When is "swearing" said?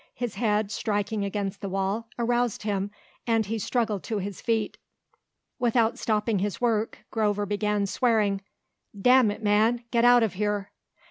7.85-8.41